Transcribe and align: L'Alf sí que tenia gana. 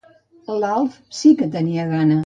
L'Alf 0.63 0.97
sí 1.19 1.35
que 1.43 1.51
tenia 1.59 1.89
gana. 1.95 2.19